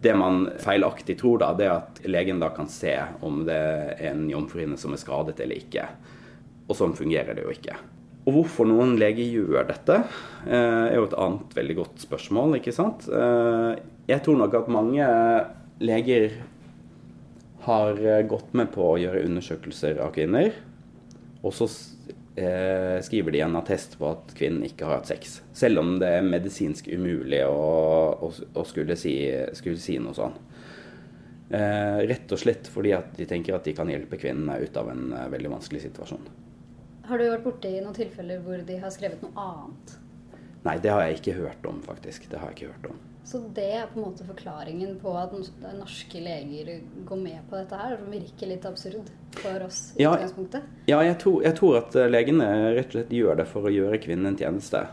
det 0.03 0.13
man 0.19 0.45
feilaktig 0.61 1.17
tror, 1.19 1.39
da, 1.41 1.53
det 1.57 1.67
er 1.67 1.77
at 1.77 2.01
legen 2.09 2.41
da 2.41 2.51
kan 2.55 2.69
se 2.71 2.95
om 3.23 3.43
det 3.47 3.55
er 3.55 4.11
en 4.11 4.25
jomfruhinne 4.31 4.77
som 4.79 4.95
er 4.95 5.01
skadet 5.01 5.39
eller 5.43 5.61
ikke. 5.61 5.87
Og 6.67 6.77
sånn 6.77 6.95
fungerer 6.97 7.37
det 7.37 7.45
jo 7.45 7.53
ikke. 7.53 7.77
Og 8.23 8.37
hvorfor 8.37 8.67
noen 8.69 8.95
leger 8.99 9.27
gjør 9.27 9.67
dette, 9.67 9.99
eh, 10.47 10.83
er 10.91 10.95
jo 10.95 11.07
et 11.09 11.17
annet 11.19 11.55
veldig 11.57 11.77
godt 11.81 12.03
spørsmål. 12.05 12.57
ikke 12.59 12.75
sant? 12.75 13.07
Eh, 13.07 13.71
jeg 14.07 14.23
tror 14.23 14.37
nok 14.39 14.53
at 14.61 14.71
mange 14.71 15.07
leger 15.83 16.31
har 17.63 17.95
gått 18.27 18.53
med 18.53 18.71
på 18.71 18.83
å 18.83 18.99
gjøre 18.99 19.23
undersøkelser 19.23 19.99
av 20.03 20.11
kvinner, 20.15 20.51
og 21.43 21.53
så 21.55 21.67
eh, 22.35 23.01
skriver 23.01 23.31
de 23.31 23.41
en 23.45 23.55
attest 23.59 23.97
på 23.99 24.09
at 24.09 24.33
kvinnen 24.37 24.65
ikke 24.67 24.87
har 24.87 24.99
hatt 24.99 25.11
sex. 25.11 25.39
Selv 25.53 25.83
om 25.83 25.95
det 26.01 26.09
er 26.17 26.27
medisinsk 26.27 26.89
umulig 26.91 27.43
å, 27.45 27.57
å, 28.19 28.31
å 28.31 28.65
skulle, 28.67 28.97
si, 28.99 29.15
skulle, 29.57 29.81
si, 29.81 29.97
noe 30.01 30.17
sånn. 30.17 30.37
Eh, 31.53 31.99
rett 32.09 32.31
og 32.33 32.41
slett 32.41 32.69
fordi 32.71 32.95
at 32.97 33.11
de 33.17 33.27
tenker 33.29 33.57
at 33.57 33.67
de 33.67 33.75
kan 33.77 33.89
hjelpe 33.91 34.17
kvinnen 34.21 34.49
ut 34.49 34.79
av 34.79 34.89
en 34.93 35.11
eh, 35.13 35.27
veldig 35.33 35.53
vanskelig 35.57 35.83
situasjon. 35.87 36.31
Har 37.09 37.19
du 37.19 37.27
vært 37.27 37.45
borti 37.45 37.75
noen 37.81 37.97
tilfeller 37.97 38.39
hvor 38.45 38.63
de 38.63 38.79
har 38.79 38.93
skrevet 38.95 39.21
noe 39.25 39.35
annet? 39.43 39.97
Nei, 40.63 40.77
det 40.79 40.93
har 40.93 41.03
jeg 41.03 41.19
ikke 41.19 41.39
hørt 41.41 41.65
om, 41.67 41.81
faktisk. 41.83 42.29
Det 42.31 42.39
har 42.39 42.51
jeg 42.51 42.61
ikke 42.61 42.75
hørt 42.75 42.93
om. 42.93 43.01
Så 43.23 43.39
det 43.55 43.65
er 43.71 43.85
på 43.87 44.01
en 44.01 44.09
måte 44.09 44.25
forklaringen 44.27 44.97
på 44.99 45.13
at 45.15 45.31
norske 45.77 46.19
leger 46.19 46.81
går 47.07 47.19
med 47.21 47.45
på 47.47 47.55
dette 47.55 47.77
her? 47.79 47.95
Det 47.95 48.11
virker 48.11 48.49
litt 48.51 48.65
absurd 48.67 49.07
for 49.39 49.63
oss 49.63 49.79
i 49.95 50.03
ja, 50.03 50.11
utgangspunktet? 50.11 50.67
Ja, 50.91 50.99
jeg 51.07 51.15
tror, 51.23 51.37
jeg 51.45 51.55
tror, 51.59 51.77
at 51.79 51.95
eh, 51.95 52.11
legene 52.11 52.49
rett 52.75 52.91
og 52.91 52.97
slett 52.97 53.15
gjør 53.15 53.39
det 53.39 53.47
for 53.47 53.69
å 53.69 53.71
gjøre 53.71 54.01
kvinnen 54.03 54.33
en 54.33 54.39
tjeneste. 54.39 54.83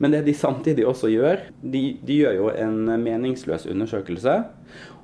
Men 0.00 0.16
det 0.16 0.22
de 0.24 0.36
samtidig 0.36 0.88
også 0.88 1.12
gjør, 1.12 1.44
de, 1.60 1.84
de 2.00 2.18
gjør 2.22 2.38
jo 2.38 2.50
en 2.56 2.88
meningsløs 3.04 3.68
undersøkelse. 3.68 4.38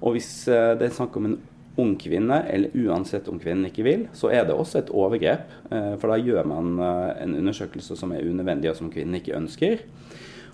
Og 0.00 0.16
hvis 0.16 0.32
eh, 0.48 0.72
det 0.80 0.88
er 0.88 0.96
snakk 0.96 1.20
om 1.20 1.28
en 1.28 1.40
ung 1.80 1.96
kvinne, 2.00 2.42
eller 2.52 2.76
uansett 2.86 3.28
om 3.32 3.40
kvinnen 3.40 3.70
ikke 3.70 3.86
vil, 3.86 4.06
så 4.16 4.30
er 4.34 4.44
det 4.46 4.56
også 4.56 4.82
et 4.82 4.92
overgrep. 4.92 5.50
Eh, 5.72 5.94
for 6.00 6.12
da 6.12 6.20
gjør 6.20 6.48
man 6.48 6.76
en 6.80 7.38
undersøkelse 7.40 7.96
som 7.98 8.12
er 8.14 8.28
unødvendig, 8.28 8.70
og 8.70 8.78
som 8.78 8.92
kvinnen 8.92 9.18
ikke 9.20 9.38
ønsker. 9.38 9.82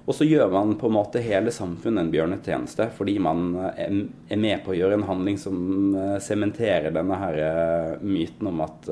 Og 0.06 0.14
så 0.14 0.26
gjør 0.26 0.52
man 0.52 0.76
på 0.78 0.86
en 0.86 0.94
måte 0.94 1.20
hele 1.22 1.50
samfunnet 1.50 2.04
en 2.04 2.12
bjørnetjeneste, 2.12 2.86
fordi 2.94 3.16
man 3.22 3.48
eh, 3.74 3.96
er 4.30 4.38
med 4.38 4.62
på 4.62 4.70
å 4.70 4.76
gjøre 4.78 5.00
en 5.00 5.06
handling 5.08 5.38
som 5.40 5.56
eh, 5.98 6.18
sementerer 6.22 6.94
denne 6.94 7.18
her 7.18 7.38
eh, 7.42 8.04
myten 8.06 8.52
om 8.52 8.62
at 8.62 8.86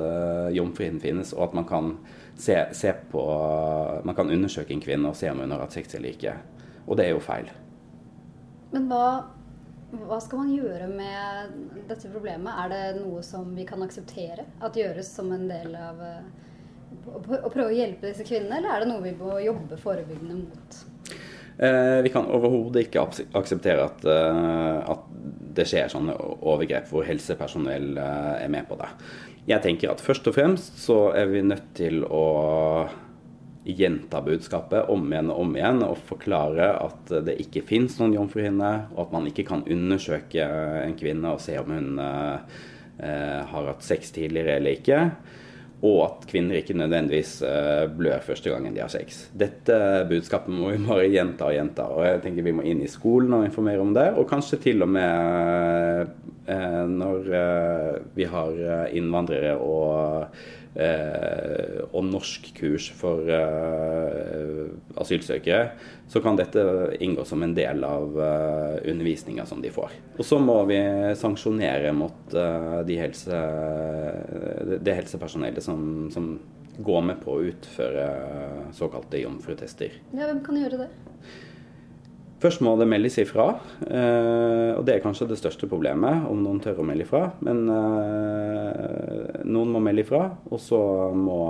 jomfruen 0.55 0.99
finnes, 1.03 1.31
og 1.37 1.49
at 1.49 1.57
man 1.61 1.69
kan 1.69 1.93
se, 2.35 2.57
se, 2.75 2.91
på 3.13 3.23
Man 4.05 4.17
kan 4.19 4.31
undersøke 4.31 4.75
en 4.75 4.83
kvinne 4.83 5.13
og 5.13 5.17
se 5.17 5.31
om 5.31 5.39
hun 5.39 5.55
har 5.55 5.63
hatt 5.63 5.77
sex 5.77 5.95
eller 5.95 6.17
ikke. 6.17 6.35
Og 6.89 6.99
det 6.99 7.07
er 7.07 7.15
jo 7.15 7.23
feil. 7.23 7.47
Men 8.75 8.91
hva, 8.91 9.07
hva 10.05 10.19
skal 10.23 10.43
man 10.43 10.55
gjøre 10.55 10.89
med 10.91 11.85
dette 11.89 12.11
problemet? 12.13 12.53
Er 12.65 12.73
det 12.73 13.03
noe 13.03 13.23
som 13.27 13.53
vi 13.57 13.67
kan 13.69 13.83
akseptere 13.85 14.47
at 14.65 14.79
gjøres 14.79 15.11
som 15.17 15.33
en 15.35 15.47
del 15.51 15.75
av 15.79 16.03
å 17.11 17.51
prøve 17.53 17.69
å 17.69 17.75
hjelpe 17.75 18.09
disse 18.09 18.27
kvinnene, 18.27 18.61
eller 18.61 18.71
er 18.71 18.85
det 18.85 18.91
noe 18.91 19.05
vi 19.05 19.15
må 19.19 19.39
jobbe 19.43 19.79
forebyggende 19.81 20.41
mot? 20.45 20.83
Eh, 21.59 22.01
vi 22.03 22.11
kan 22.11 22.27
overhodet 22.35 22.89
ikke 22.89 23.05
akseptere 23.39 23.85
at, 23.87 24.05
eh, 24.11 24.91
at, 24.91 25.11
det 25.55 25.69
skjer 25.71 25.87
sånne 25.87 26.17
overgrep 26.19 26.89
hvor 26.91 27.05
helsepersonell 27.07 27.93
eh, 27.95 28.33
er 28.43 28.51
med 28.51 28.67
på 28.67 28.75
det. 28.81 28.89
Jeg 29.47 29.63
tenker 29.63 29.93
at 29.93 30.03
først 30.03 30.27
og 30.27 30.35
fremst 30.35 30.81
så 30.83 31.13
er 31.15 31.29
vi 31.31 31.45
nødt 31.47 31.69
til 31.79 32.03
å 32.09 32.25
gjenta 33.65 34.21
budskapet 34.25 34.91
om 34.93 35.07
igjen 35.09 35.31
og 35.33 35.41
om 35.45 35.55
igjen 35.57 35.85
og 35.87 36.03
forklare 36.09 36.69
at 36.83 37.15
det 37.27 37.39
ikke 37.45 37.65
finnes 37.69 37.97
noen 38.01 38.17
jomfruhinne, 38.19 38.73
og 38.93 39.07
at 39.07 39.15
man 39.17 39.31
ikke 39.31 39.47
kan 39.49 39.65
undersøke 39.65 40.45
en 40.85 40.97
kvinne 41.01 41.33
og 41.33 41.41
se 41.41 41.57
om 41.61 41.73
hun 41.73 42.03
har 42.95 43.67
hatt 43.67 43.83
sex 43.83 44.13
tidligere 44.15 44.61
eller 44.61 44.77
ikke 44.77 44.99
og 45.85 45.99
at 46.07 46.25
kvinner 46.31 46.59
ikke 46.59 46.77
nødvendigvis 46.79 47.35
eh, 47.45 47.85
blør 47.93 48.23
første 48.25 48.51
gangen 48.53 48.75
de 48.75 48.81
har 48.81 48.93
sex. 48.93 49.27
Dette 49.37 49.77
budskapet 50.09 50.55
må 50.55 50.71
vi 50.73 50.81
bare 50.87 51.11
gjenta 51.13 51.51
og 51.51 51.57
gjenta. 51.57 51.89
og 51.93 52.07
jeg 52.07 52.23
tenker 52.25 52.47
Vi 52.47 52.55
må 52.57 52.65
inn 52.65 52.83
i 52.85 52.91
skolen 52.91 53.35
og 53.37 53.45
informere 53.45 53.85
om 53.85 53.93
det, 53.97 54.09
og 54.17 54.29
kanskje 54.31 54.61
til 54.65 54.87
og 54.87 54.93
med 54.95 56.07
eh, 56.49 56.85
når 56.89 57.33
eh, 57.41 57.91
vi 58.17 58.29
har 58.33 58.63
innvandrere 58.97 59.57
og 59.61 60.39
eh, 60.75 61.83
og 61.91 62.07
norskkurs 62.09 62.91
for 62.99 63.29
eh, 63.31 64.73
asylsøkere, 65.01 65.71
så 66.11 66.23
kan 66.25 66.39
dette 66.39 66.65
inngå 67.05 67.25
som 67.29 67.43
en 67.45 67.55
del 67.57 67.85
av 67.87 68.19
eh, 68.21 68.91
undervisninga 68.93 69.47
som 69.49 69.63
de 69.65 69.73
får. 69.75 69.95
Og 70.19 70.27
så 70.27 70.41
må 70.43 70.59
vi 70.71 70.81
sanksjonere 71.19 71.95
mot 71.97 72.37
eh, 72.37 72.81
det 72.89 73.01
helse, 73.01 73.41
det 74.81 74.99
helsepersonellet 75.01 75.65
som, 75.65 76.11
som 76.15 76.35
går 76.85 77.03
med 77.11 77.21
på 77.23 77.37
å 77.37 77.49
utføre 77.53 78.07
såkalte 78.75 79.23
jomfrutester. 79.23 80.01
Ja, 80.15 80.27
hvem 80.27 80.43
kan 80.47 80.59
gjøre 80.59 80.85
det? 80.85 80.93
Først 82.43 82.61
må 82.65 82.75
det 82.77 82.87
meldes 82.91 83.17
ifra, 83.23 83.47
eh, 83.87 84.75
og 84.75 84.83
det 84.87 84.97
er 84.97 85.03
kanskje 85.05 85.29
det 85.31 85.39
største 85.41 85.69
problemet, 85.71 86.27
om 86.29 86.43
noen 86.43 86.61
tør 86.63 86.83
å 86.83 86.87
melde 86.87 87.07
ifra. 87.07 87.29
Men 87.47 87.63
eh, 87.73 89.43
noen 89.47 89.73
må 89.73 89.83
melde 89.85 90.03
ifra, 90.05 90.27
og 90.51 90.61
så 90.61 90.81
må 91.17 91.41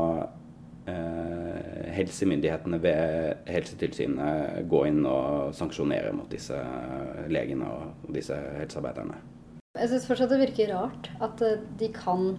eh, 0.90 1.86
helsemyndighetene 1.96 2.80
ved 2.84 3.48
Helsetilsynet 3.50 4.68
gå 4.70 4.84
inn 4.90 5.00
og 5.08 5.54
sanksjonere 5.56 6.12
mot 6.14 6.28
disse 6.30 6.58
legene 7.32 7.70
og 7.70 8.12
disse 8.14 8.36
helsearbeiderne. 8.60 9.18
Jeg 9.74 9.90
syns 9.90 10.06
fortsatt 10.06 10.30
det 10.30 10.42
virker 10.44 10.70
rart 10.76 11.08
at 11.24 11.40
de 11.80 11.88
kan 11.94 12.36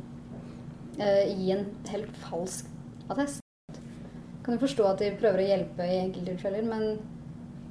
gi 0.96 1.50
en 1.52 1.66
helt 1.92 2.14
falsk 2.24 2.70
attest. 3.12 3.42
Kan 4.46 4.56
jo 4.56 4.62
forstå 4.62 4.86
at 4.88 5.02
de 5.02 5.10
prøver 5.20 5.42
å 5.42 5.48
hjelpe 5.50 5.88
i 5.90 5.98
enkelttilfeller, 6.06 6.64
men 6.64 7.15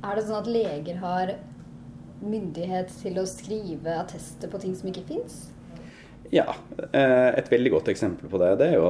er 0.04 0.18
det 0.18 0.26
sånn 0.26 0.40
at 0.42 0.50
leger 0.50 1.00
har 1.02 1.34
myndighet 2.25 2.92
til 3.02 3.18
å 3.20 3.26
skrive 3.28 3.99
attester 4.00 4.50
på 4.50 4.61
ting 4.62 4.75
som 4.76 4.90
ikke 4.90 5.04
fins? 5.08 5.44
Ja. 6.32 6.54
Eh, 6.90 7.30
et 7.37 7.50
veldig 7.52 7.75
godt 7.76 7.90
eksempel 7.92 8.30
på 8.32 8.40
det, 8.40 8.54
det 8.61 8.70
er 8.73 8.78
jo 8.80 8.88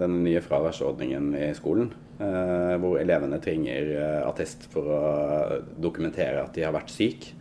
den 0.00 0.18
nye 0.24 0.42
fraværsordningen 0.44 1.34
i 1.38 1.52
skolen. 1.58 1.92
Eh, 2.16 2.74
hvor 2.80 2.96
elevene 3.00 3.38
trenger 3.44 3.92
attest 4.24 4.66
for 4.72 4.88
å 4.88 5.00
dokumentere 5.76 6.42
at 6.42 6.56
de 6.56 6.64
har 6.66 6.76
vært 6.76 6.92
syk. 6.94 7.32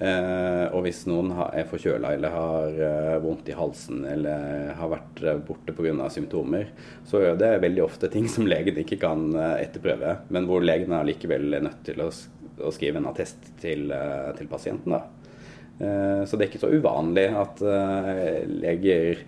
og 0.00 0.78
hvis 0.86 1.02
noen 1.10 1.34
er 1.52 1.66
forkjøla 1.68 2.14
eller 2.16 2.32
har 2.32 3.18
vondt 3.20 3.50
i 3.52 3.56
halsen 3.58 4.06
eller 4.08 4.70
har 4.78 4.88
vært 4.88 5.09
borte 5.46 5.74
pga. 5.76 6.08
symptomer, 6.10 6.68
så 7.06 7.22
er 7.22 7.38
det 7.38 7.52
veldig 7.62 7.84
ofte 7.84 8.10
ting 8.12 8.28
som 8.28 8.48
legen 8.48 8.78
ikke 8.82 9.00
kan 9.00 9.30
etterprøve, 9.36 10.16
men 10.28 10.46
hvor 10.48 10.64
legen 10.64 10.92
er 10.92 11.06
nødt 11.06 11.82
til 11.84 12.00
å, 12.02 12.10
skrive 12.70 13.00
en 13.00 13.08
attest 13.08 13.52
til, 13.62 13.88
til 14.36 14.48
pasienten. 14.50 14.92
da. 14.92 15.04
Eh, 15.80 16.24
så 16.24 16.36
det 16.36 16.44
er 16.44 16.50
ikke 16.50 16.60
så 16.60 16.72
uvanlig 16.74 17.26
at 17.40 17.62
eh, 17.64 18.44
leger 18.44 19.22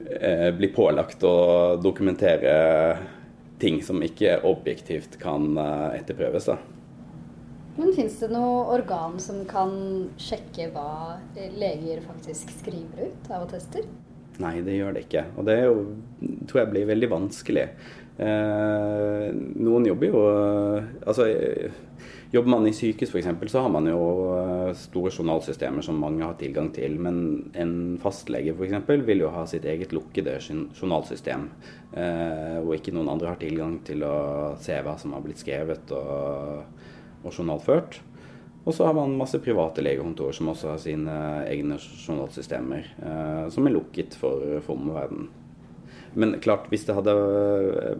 eh, 0.00 0.48
blir 0.56 0.72
pålagt 0.72 1.24
å 1.28 1.76
dokumentere 1.82 2.54
ting 3.60 3.82
som 3.84 4.00
ikke 4.04 4.38
objektivt 4.48 5.18
kan 5.20 5.58
etterprøves. 5.58 6.48
da. 6.48 6.56
Men 7.78 7.92
fins 7.94 8.16
det 8.22 8.30
noe 8.32 8.64
organ 8.74 9.18
som 9.22 9.42
kan 9.50 9.72
sjekke 10.18 10.70
hva 10.74 11.18
leger 11.34 12.00
faktisk 12.06 12.54
skriver 12.62 13.10
ut 13.10 13.30
av 13.34 13.44
attester? 13.48 13.84
Nei, 14.42 14.58
det 14.62 14.76
gjør 14.76 14.94
det 14.94 15.06
ikke. 15.08 15.24
Og 15.36 15.48
det 15.48 15.56
jo, 15.64 15.74
tror 16.46 16.62
jeg 16.62 16.72
blir 16.74 16.90
veldig 16.92 17.10
vanskelig. 17.10 17.66
Eh, 18.18 19.26
noen 19.62 19.84
jobber 19.86 20.08
jo 20.10 20.20
Altså 21.06 21.28
Jobber 22.32 22.50
man 22.50 22.66
i 22.66 22.72
sykehus 22.74 23.12
f.eks., 23.14 23.52
så 23.52 23.60
har 23.64 23.70
man 23.72 23.86
jo 23.88 24.00
eh, 24.34 24.72
store 24.76 25.12
journalsystemer 25.14 25.84
som 25.84 26.00
mange 26.02 26.26
har 26.26 26.34
tilgang 26.36 26.68
til. 26.76 26.98
Men 27.00 27.22
en 27.56 27.72
fastlege 28.02 28.52
f.eks. 28.52 28.90
vil 29.06 29.24
jo 29.24 29.30
ha 29.32 29.46
sitt 29.48 29.64
eget 29.64 29.94
lukkede 29.96 30.36
journalsystem, 30.44 31.46
eh, 31.96 32.58
hvor 32.60 32.76
ikke 32.76 32.92
noen 32.92 33.08
andre 33.14 33.32
har 33.32 33.40
tilgang 33.40 33.78
til 33.86 34.04
å 34.04 34.18
se 34.60 34.76
hva 34.84 34.98
som 35.00 35.16
har 35.16 35.24
blitt 35.24 35.40
skrevet 35.40 35.94
og, 35.96 36.84
og 37.22 37.32
journalført. 37.32 38.02
Og 38.68 38.74
så 38.76 38.84
har 38.84 38.92
man 38.92 39.16
masse 39.16 39.38
private 39.40 39.80
legekontor 39.80 40.34
som 40.36 40.50
også 40.52 40.74
har 40.74 40.80
sine 40.82 41.12
egne 41.48 41.78
journalsystemer, 41.80 42.90
eh, 43.00 43.44
som 43.54 43.64
er 43.64 43.72
lukket 43.72 44.16
for, 44.18 44.42
for 44.60 44.76
omverdenen. 44.76 45.30
Men 46.18 46.34
klart, 46.42 46.66
hvis 46.72 46.84
det 46.88 46.96
hadde 46.96 47.12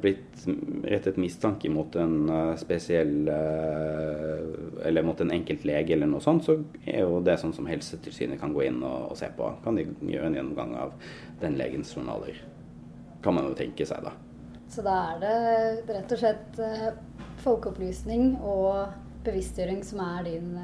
blitt 0.03 0.45
rettet 0.89 1.19
mistanke 1.21 1.69
mot 1.71 1.93
en 2.01 2.31
spesiell 2.59 3.29
Eller 3.29 5.05
mot 5.05 5.21
en 5.21 5.31
enkelt 5.37 5.67
lege 5.69 5.93
eller 5.95 6.09
noe 6.09 6.25
sånt, 6.25 6.47
så 6.49 6.57
er 6.89 7.05
jo 7.05 7.21
det 7.23 7.37
sånn 7.39 7.53
som 7.55 7.69
Helsetilsynet 7.69 8.41
kan 8.41 8.55
gå 8.57 8.65
inn 8.65 8.81
og, 8.81 9.13
og 9.13 9.21
se 9.21 9.29
på. 9.37 9.51
Kan 9.63 9.77
de 9.79 9.85
gjøre 9.85 10.33
en 10.33 10.39
gjennomgang 10.41 10.73
av 10.81 10.97
den 11.43 11.61
legens 11.61 11.93
journaler. 11.95 12.41
Kan 13.23 13.37
man 13.37 13.51
jo 13.51 13.59
tenke 13.61 13.87
seg, 13.87 14.09
da. 14.09 14.17
Så 14.73 14.83
da 14.85 14.97
er 15.13 15.21
det 15.23 15.37
rett 15.93 16.17
og 16.17 16.25
slett 16.25 16.59
folkeopplysning 17.45 18.35
og 18.41 18.89
bevisstgjøring 19.29 19.85
som 19.87 20.03
er 20.05 20.25
din, 20.27 20.57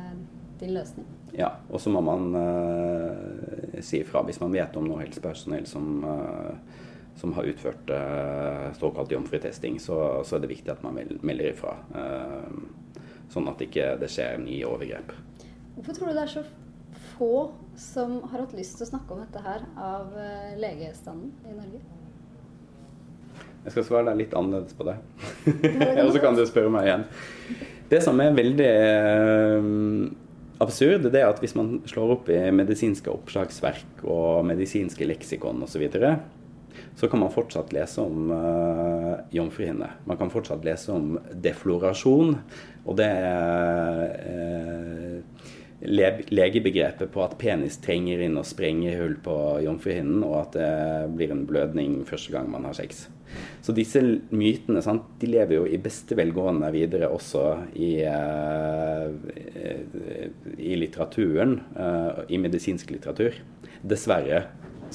din 0.60 0.74
løsning? 0.74 1.06
Ja, 1.34 1.50
og 1.70 1.80
så 1.82 1.90
må 1.90 2.00
man 2.04 2.30
uh, 2.36 3.80
si 3.82 4.00
ifra 4.04 4.22
hvis 4.26 4.38
man 4.42 4.54
vet 4.54 4.76
om 4.78 4.86
noe 4.86 5.02
helsepersonell 5.02 5.66
som, 5.66 6.04
uh, 6.06 6.84
som 7.18 7.34
har 7.34 7.48
utført 7.50 7.90
uh, 7.90 8.68
såkalt 8.78 9.10
jomfrutesting, 9.16 9.80
så, 9.82 9.98
så, 10.22 10.36
er 10.36 10.44
det 10.44 10.52
viktig 10.54 10.70
at 10.70 10.84
man 10.86 11.00
melder 11.22 11.50
ifra. 11.50 11.74
sånn 13.34 13.48
at 13.50 13.62
ikke 13.64 13.94
det 13.98 14.10
skjer 14.12 14.38
nye 14.38 14.68
overgrep. 14.68 15.10
Hvorfor 15.74 15.96
tror 15.96 16.12
du 16.12 16.14
det 16.14 16.22
er 16.22 16.32
så 16.36 16.44
få 17.16 17.34
som 17.80 18.20
har 18.30 18.44
hatt 18.44 18.54
lyst 18.54 18.78
til 18.78 18.86
å 18.86 18.92
snakke 18.92 19.14
om 19.14 19.24
dette 19.24 19.42
her 19.42 19.64
av 19.80 20.14
legestanden 20.60 21.32
i 21.50 21.56
Norge? 21.56 21.82
Jeg 23.64 23.72
skal 23.72 23.86
svare 23.88 24.10
deg 24.10 24.20
litt 24.20 24.34
annerledes 24.36 24.76
på 24.76 24.86
det. 24.86 24.98
Og 26.04 26.12
så 26.14 26.20
kan 26.22 26.36
du 26.36 26.44
spørre 26.46 26.70
meg 26.70 26.86
igjen. 26.86 27.06
Det 27.90 28.00
som 28.04 28.20
er 28.22 28.36
veldig 28.36 28.70
absurd, 30.64 31.08
det 31.10 31.20
er 31.20 31.28
at 31.28 31.42
hvis 31.42 31.56
man 31.58 31.76
slår 31.88 32.14
opp 32.16 32.30
i 32.32 32.38
medisinske 32.54 33.10
oppslagsverk 33.12 34.04
og 34.06 34.44
medisinske 34.48 35.06
leksikon 35.08 35.62
osv., 35.64 35.74
så, 35.74 35.82
videre, 35.82 36.12
så 36.98 37.10
kan 37.10 37.22
man 37.22 37.32
fortsatt 37.34 37.74
lese 37.74 38.02
om 38.02 38.30
uh, 38.30 39.18
jomfruhinne. 39.34 39.90
Man 40.08 40.20
kan 40.20 40.32
fortsatt 40.32 40.64
lese 40.66 40.94
om 40.94 41.18
deflorasjon. 41.42 42.36
Og 42.84 42.98
det 42.98 43.08
er 43.08 44.02
uh, 44.30 45.52
legebegrepet 45.84 47.10
på 47.12 47.24
at 47.24 47.36
penis 47.40 47.76
trenger 47.84 48.22
inn 48.24 48.38
og 48.40 48.48
sprenger 48.48 49.00
hull 49.02 49.18
på 49.24 49.36
jomfruhinnen, 49.64 50.22
og 50.26 50.38
at 50.42 50.56
det 50.56 50.70
blir 51.18 51.34
en 51.34 51.44
blødning 51.48 52.00
første 52.08 52.32
gang 52.34 52.48
man 52.52 52.66
har 52.68 52.76
sex. 52.78 53.06
Så 53.64 53.72
disse 53.76 54.00
mytene 54.34 54.82
sant, 54.84 55.06
de 55.20 55.30
lever 55.30 55.58
jo 55.58 55.64
i 55.66 55.80
beste 55.82 56.16
velgående 56.18 56.68
videre 56.74 57.08
også 57.12 57.44
i, 57.80 58.04
uh, 58.04 59.08
i 60.58 60.76
litteraturen, 60.78 61.58
uh, 61.78 62.24
i 62.28 62.40
medisinsk 62.40 62.92
litteratur. 62.94 63.40
Dessverre. 63.82 64.44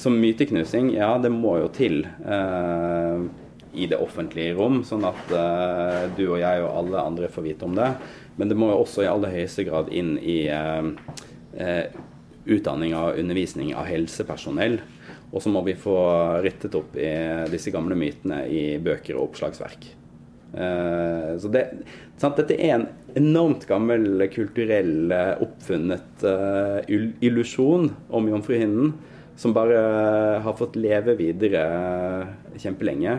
Som 0.00 0.16
myteknusing, 0.22 0.94
ja, 0.96 1.12
det 1.20 1.32
må 1.34 1.58
jo 1.60 1.68
til 1.74 2.04
uh, 2.24 3.26
i 3.76 3.86
det 3.90 3.98
offentlige 4.02 4.56
rom, 4.58 4.80
sånn 4.86 5.04
at 5.06 5.28
du 6.16 6.24
og 6.24 6.40
jeg 6.40 6.62
og 6.64 6.72
alle 6.74 7.02
andre 7.06 7.28
får 7.30 7.44
vite 7.44 7.68
om 7.68 7.76
det. 7.78 7.92
Men 8.38 8.50
det 8.50 8.58
må 8.58 8.70
jo 8.70 8.82
også 8.84 9.04
i 9.04 9.10
aller 9.10 9.34
høyeste 9.34 9.66
grad 9.68 9.90
inn 9.92 10.14
i 10.22 10.46
utdanning 12.50 12.94
og 12.96 13.18
undervisning 13.20 13.74
av 13.76 13.88
helsepersonell. 13.90 14.78
Og 15.30 15.42
så 15.42 15.52
må 15.52 15.62
vi 15.66 15.78
få 15.78 15.96
rettet 16.42 16.74
opp 16.78 16.96
i 16.98 17.10
disse 17.52 17.72
gamle 17.74 17.98
mytene 17.98 18.42
i 18.50 18.62
bøker 18.82 19.18
og 19.18 19.28
oppslagsverk. 19.28 19.90
Uh, 20.50 21.38
så 21.38 21.50
det, 21.54 21.62
sant, 22.18 22.40
Dette 22.40 22.56
er 22.58 22.74
en 22.74 22.88
enormt 23.20 23.66
gammel 23.70 24.24
kulturell 24.30 25.12
eh, 25.14 25.40
oppfunnet 25.42 26.22
illusjon 27.26 27.88
om 28.14 28.28
jomfruhinnen, 28.30 28.92
som 29.40 29.54
bare 29.56 29.80
har 30.44 30.54
fått 30.58 30.78
leve 30.78 31.16
videre 31.18 31.64
kjempelenge. 32.54 33.16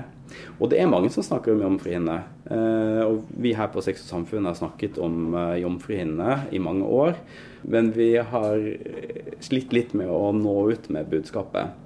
Og 0.62 0.72
det 0.72 0.80
er 0.80 0.92
mange 0.92 1.12
som 1.12 1.26
snakker 1.28 1.56
om 1.56 1.66
jomfruhinne. 1.66 2.22
Uh, 2.52 3.04
og 3.06 3.30
vi 3.40 3.54
her 3.56 3.70
på 3.72 3.84
Sex 3.86 4.04
og 4.04 4.10
Samfunn 4.10 4.50
har 4.50 4.58
snakket 4.58 5.00
om 5.00 5.32
uh, 5.38 5.56
jomfruhinne 5.62 6.42
i 6.52 6.60
mange 6.60 6.84
år. 6.84 7.16
Men 7.62 7.94
vi 7.96 8.16
har 8.18 8.66
slitt 9.46 9.72
litt 9.72 9.96
med 9.96 10.10
å 10.12 10.34
nå 10.36 10.58
ut 10.74 10.90
med 10.92 11.08
budskapet. 11.12 11.78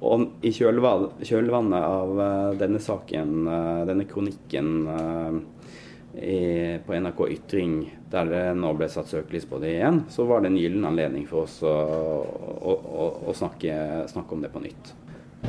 Og 0.00 0.44
i 0.46 0.50
kjølvannet 0.56 1.76
av 1.76 2.20
eh, 2.24 2.52
denne 2.60 2.80
saken, 2.80 3.34
eh, 3.52 3.80
denne 3.88 4.06
kronikken 4.08 4.70
eh, 4.96 6.78
på 6.80 6.96
NRK 6.96 7.20
Ytring, 7.36 7.74
der 8.10 8.30
det 8.30 8.44
nå 8.58 8.72
ble 8.78 8.88
satt 8.90 9.12
søkelys 9.12 9.44
på 9.48 9.60
det 9.62 9.74
igjen, 9.76 10.02
så 10.10 10.24
var 10.26 10.40
det 10.40 10.50
en 10.50 10.58
gyllen 10.58 10.88
anledning 10.88 11.28
for 11.28 11.44
oss 11.44 11.60
å, 11.62 11.70
å, 11.70 12.72
å, 12.74 13.06
å 13.30 13.36
snakke, 13.36 13.76
snakke, 14.10 14.34
om 14.34 14.42
det 14.42 14.50
på 14.50 14.64
nytt. 14.64 14.94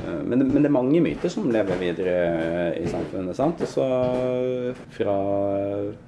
Men 0.01 0.39
det, 0.39 0.45
men 0.49 0.61
det, 0.61 0.67
er 0.69 0.73
mange 0.73 1.01
myter 1.03 1.31
som 1.31 1.49
lever 1.51 1.79
videre 1.81 2.15
i 2.79 2.85
samfunnet. 2.89 3.35
sant? 3.37 3.61
Også 3.65 3.85
fra 4.95 5.15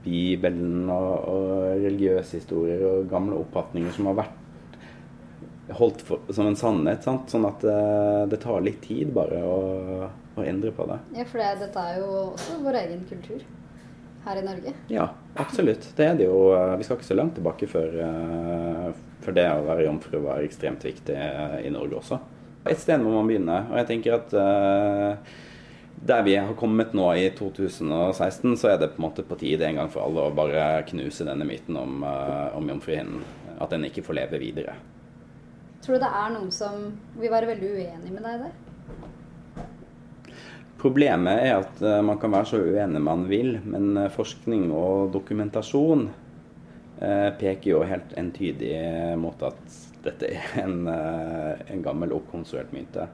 Bibelen 0.04 0.90
og, 0.92 1.12
og 1.30 1.52
religiøse 1.84 2.40
historier 2.40 2.84
og 2.88 3.10
gamle 3.12 3.38
oppfatninger 3.44 3.94
som 3.96 4.10
har 4.12 4.24
vært 4.24 4.40
holdt 5.78 6.04
for, 6.06 6.24
som 6.34 6.50
en 6.50 6.58
sannhet. 6.60 7.04
Sant? 7.06 7.30
Sånn 7.32 7.48
at 7.48 7.64
det, 7.64 7.80
det 8.34 8.42
tar 8.44 8.64
litt 8.66 8.82
tid 8.86 9.14
bare 9.16 9.42
å, 9.48 9.58
å 10.36 10.46
endre 10.46 10.74
på 10.76 10.88
det. 10.90 11.00
Ja, 11.20 11.28
for 11.30 11.44
det, 11.44 11.52
dette 11.64 11.86
er 11.90 12.02
jo 12.02 12.10
også 12.34 12.60
vår 12.64 12.80
egen 12.84 13.06
kultur 13.10 13.44
her 14.24 14.40
i 14.40 14.46
Norge. 14.46 14.76
Ja, 14.92 15.10
absolutt. 15.40 15.90
Det 15.98 16.06
er 16.08 16.20
det 16.20 16.30
jo. 16.30 16.54
Eh, 16.56 16.76
vi 16.80 16.88
skal 16.88 17.00
ikke 17.00 17.10
så 17.10 17.18
langt 17.18 17.36
tilbake 17.40 17.68
før, 17.72 17.98
for 19.24 19.36
det 19.36 19.48
å 19.52 19.66
være 19.68 19.88
jomfru 19.88 20.22
var 20.24 20.44
ekstremt 20.46 20.86
viktig 20.88 21.18
i 21.64 21.74
Norge 21.74 22.00
også. 22.00 22.22
Et 22.70 22.80
sted 22.80 23.02
må 23.04 23.12
man 23.18 23.28
begynne. 23.28 23.58
Og 23.72 23.80
jeg 23.82 23.90
tenker 23.90 24.18
at 24.18 24.36
uh, 24.38 25.34
der 26.04 26.24
vi 26.26 26.38
har 26.38 26.56
kommet 26.60 26.96
nå 26.96 27.10
i 27.20 27.28
2016, 27.36 28.56
så 28.60 28.74
er 28.74 28.80
det 28.82 28.94
på 28.94 29.02
en 29.02 29.08
måte 29.08 29.26
på 29.28 29.38
tide 29.40 29.68
en 29.68 29.82
gang 29.82 29.92
for 29.92 30.06
alle 30.06 30.28
å 30.28 30.36
bare 30.36 30.84
knuse 30.90 31.28
denne 31.28 31.48
myten 31.48 31.78
om, 31.80 32.04
om 32.04 32.74
jomfruhinnen. 32.74 33.24
At 33.62 33.72
den 33.72 33.86
ikke 33.88 34.04
får 34.04 34.18
leve 34.18 34.42
videre. 34.42 34.76
Tror 35.84 35.98
du 35.98 36.04
det 36.04 36.12
er 36.16 36.30
noen 36.32 36.52
som 36.56 36.86
vil 37.20 37.32
være 37.32 37.50
veldig 37.50 37.70
uenig 37.76 38.12
med 38.12 38.24
deg 38.24 38.46
der? 38.46 38.62
Problemet 40.84 41.40
er 41.46 41.62
at 41.62 41.82
uh, 41.84 42.02
man 42.04 42.20
kan 42.20 42.32
være 42.34 42.50
så 42.50 42.60
uenig 42.60 43.02
man 43.04 43.26
vil, 43.30 43.58
men 43.64 43.96
uh, 43.96 44.12
forskning 44.12 44.70
og 44.76 45.14
dokumentasjon 45.14 46.10
uh, 46.10 47.30
peker 47.40 47.70
jo 47.70 47.84
helt 47.88 48.16
entydig 48.20 48.74
mot 49.20 49.44
at 49.48 49.78
dette 50.04 50.30
er 50.36 50.58
en, 50.64 50.88
en 50.88 51.84
gammel 51.86 52.16
oppkonstruert 52.16 52.74
myte. 52.76 53.08